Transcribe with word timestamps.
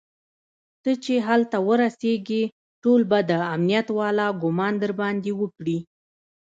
ته 0.83 0.91
چې 1.03 1.13
هلته 1.27 1.57
ورسېږي 1.67 2.43
ټول 2.83 3.01
به 3.09 3.19
د 3.29 3.31
امنيت 3.55 3.87
والا 3.99 4.27
ګومان 4.41 4.73
درباندې 4.83 5.31
وکړي. 5.41 5.77